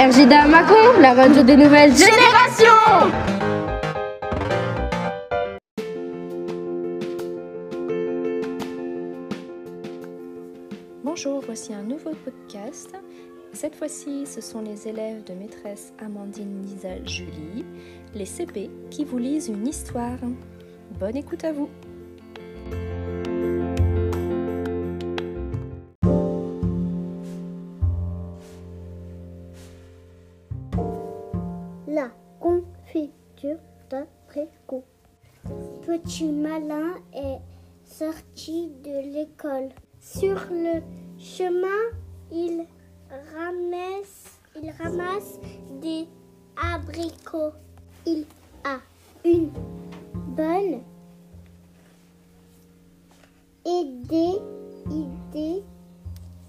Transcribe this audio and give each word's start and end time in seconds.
RJDA 0.00 0.46
Macon, 0.46 0.98
la 0.98 1.12
radio 1.12 1.42
des 1.42 1.58
nouvelles 1.58 1.94
générations 1.94 2.64
Bonjour, 11.04 11.42
voici 11.44 11.74
un 11.74 11.82
nouveau 11.82 12.12
podcast. 12.24 12.96
Cette 13.52 13.74
fois-ci, 13.74 14.24
ce 14.24 14.40
sont 14.40 14.62
les 14.62 14.88
élèves 14.88 15.22
de 15.24 15.34
maîtresse 15.34 15.92
Amandine 15.98 16.62
Lisa 16.62 17.04
Julie, 17.04 17.66
les 18.14 18.24
CP, 18.24 18.70
qui 18.90 19.04
vous 19.04 19.18
lisent 19.18 19.48
une 19.48 19.68
histoire. 19.68 20.16
Bonne 20.98 21.18
écoute 21.18 21.44
à 21.44 21.52
vous! 21.52 21.68
Confiture 32.40 33.58
d'abricot. 33.90 34.84
Petit 35.86 36.32
malin 36.32 36.94
est 37.12 37.38
sorti 37.84 38.70
de 38.82 39.14
l'école. 39.14 39.68
Sur 40.00 40.36
le 40.50 40.82
chemin, 41.18 41.68
il 42.32 42.66
ramasse, 43.34 44.40
il 44.60 44.70
ramasse 44.70 45.38
des 45.80 46.08
abricots. 46.56 47.52
Il 48.06 48.24
a 48.64 48.78
une 49.24 49.50
bonne 50.36 50.82
idée. 53.66 54.38
idée. 54.90 55.62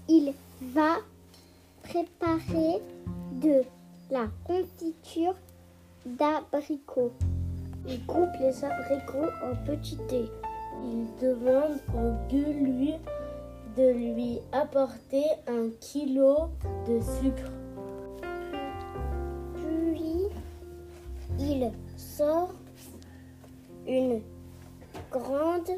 Il 0.08 0.34
va 0.74 0.96
préparer 1.82 2.82
de 3.32 3.62
la 4.10 4.28
confiture 4.44 5.34
d'abricots. 6.06 7.12
Il 7.86 8.04
coupe 8.06 8.34
les 8.40 8.64
abricots 8.64 9.30
en 9.42 9.54
petits 9.64 9.98
dés. 10.08 10.30
Il 10.84 11.06
demande 11.20 11.80
au 11.94 12.12
gueux 12.30 12.98
de 13.76 13.90
lui 13.92 14.38
apporter 14.52 15.24
un 15.46 15.70
kilo 15.80 16.50
de 16.86 17.00
sucre. 17.00 17.50
Puis 19.54 20.28
il 21.38 21.72
sort 21.96 22.52
une 23.86 24.20
grande 25.10 25.70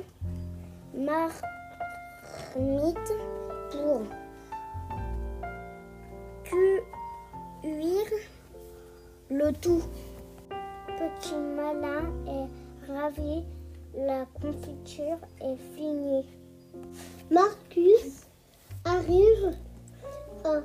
marmite 0.95 1.43
pour 3.71 4.03
cuire 6.45 8.13
le 9.31 9.53
tout. 9.53 9.83
Petit 11.21 11.35
malin 11.35 12.13
est 12.27 12.93
ravi, 12.93 13.45
la 13.97 14.27
confiture 14.41 15.19
est 15.41 15.57
finie. 15.75 16.27
Marcus 17.31 18.27
arrive 18.85 19.57
à 20.45 20.61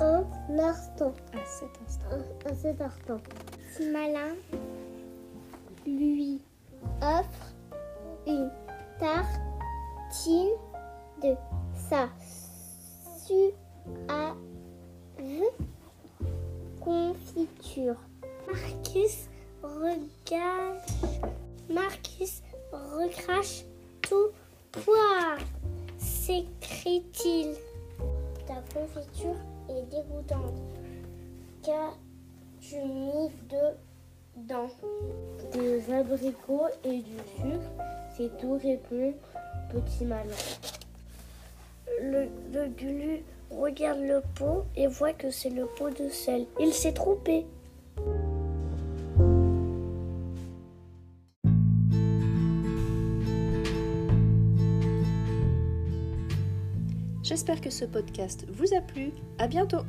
un 0.00 0.24
instant. 0.58 1.14
À 1.32 1.44
cet 1.44 1.70
instant. 1.86 2.06
À 2.44 2.54
cet 2.54 2.80
instant. 2.80 3.18
Petit 3.18 3.88
malin 3.90 4.34
lui 5.86 6.42
offre 7.00 7.54
une 8.26 8.50
tartine 8.98 10.56
de 11.22 11.34
sa 11.88 12.08
suave 13.24 14.36
confiture. 16.80 17.96
Marcus 18.46 19.28
regarde. 19.66 20.80
Marcus 21.68 22.42
recrache 22.72 23.64
tout 24.02 24.30
poids, 24.72 25.36
s'écrie-t-il. 25.98 27.54
Ta 28.46 28.62
confiture 28.72 29.36
est 29.68 29.82
dégoûtante. 29.90 30.54
Qu'as-tu 31.62 32.76
mis 32.76 33.30
dedans? 34.36 34.70
Des 35.52 35.92
abricots 35.92 36.68
et 36.84 36.98
du 36.98 37.16
sucre, 37.36 37.70
c'est 38.16 38.36
tout 38.38 38.58
répond 38.62 39.14
Petit 39.72 40.04
malin. 40.04 40.30
Le, 42.00 42.28
le 42.52 42.68
gulu 42.68 43.24
regarde 43.50 44.00
le 44.00 44.22
pot 44.34 44.64
et 44.76 44.86
voit 44.86 45.12
que 45.12 45.30
c'est 45.30 45.50
le 45.50 45.66
pot 45.66 45.90
de 45.90 46.08
sel. 46.08 46.46
Il 46.60 46.72
s'est 46.72 46.92
trompé. 46.92 47.46
J'espère 57.26 57.60
que 57.60 57.70
ce 57.70 57.84
podcast 57.84 58.46
vous 58.48 58.72
a 58.72 58.80
plu. 58.80 59.10
À 59.38 59.48
bientôt! 59.48 59.82